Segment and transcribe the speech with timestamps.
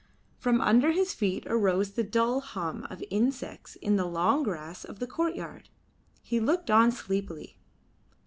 [0.39, 4.97] From under his feet arose the dull hum of insects in the long grass of
[4.97, 5.69] the courtyard.
[6.23, 7.59] He looked on sleepily.